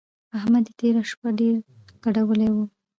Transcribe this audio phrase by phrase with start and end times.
[0.37, 1.55] احمد يې تېره شپه ډېر
[2.03, 2.65] ګډولی وو.